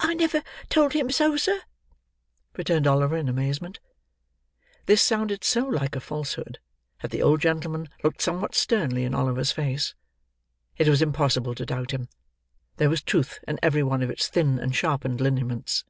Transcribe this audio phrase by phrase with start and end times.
[0.00, 1.62] "I never told him so, sir,"
[2.58, 3.80] returned Oliver in amazement.
[4.84, 6.58] This sounded so like a falsehood,
[7.00, 9.94] that the old gentleman looked somewhat sternly in Oliver's face.
[10.76, 12.10] It was impossible to doubt him;
[12.76, 15.84] there was truth in every one of its thin and sharpened lineaments.